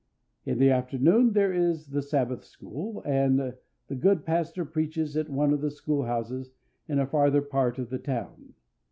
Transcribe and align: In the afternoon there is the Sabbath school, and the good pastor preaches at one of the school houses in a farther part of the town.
In 0.47 0.57
the 0.57 0.71
afternoon 0.71 1.33
there 1.33 1.53
is 1.53 1.89
the 1.91 2.01
Sabbath 2.01 2.43
school, 2.43 3.03
and 3.05 3.53
the 3.87 3.95
good 3.95 4.25
pastor 4.25 4.65
preaches 4.65 5.15
at 5.15 5.29
one 5.29 5.53
of 5.53 5.61
the 5.61 5.69
school 5.69 6.05
houses 6.05 6.49
in 6.87 6.97
a 6.97 7.05
farther 7.05 7.43
part 7.43 7.77
of 7.77 7.91
the 7.91 7.99
town. 7.99 8.55